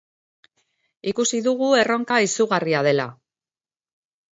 Ikusi 1.11 1.43
dugu 1.49 1.69
erronka 1.83 2.21
izugarria 2.31 2.85
dela. 2.93 3.11